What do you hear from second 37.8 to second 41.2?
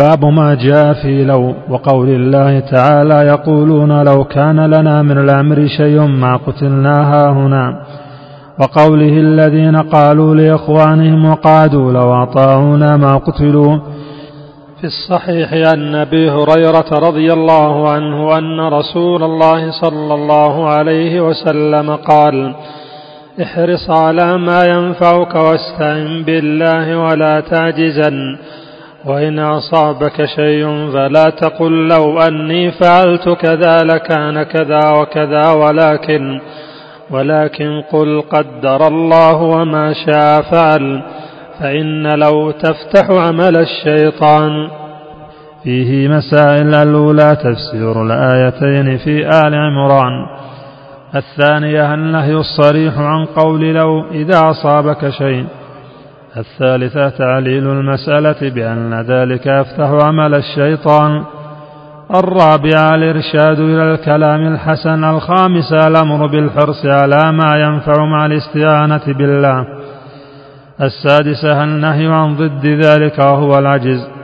قل قدر الله وما شاء فعل